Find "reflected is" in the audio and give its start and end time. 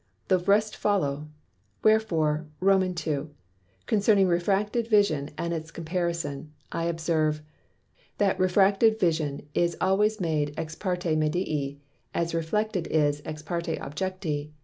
12.33-13.21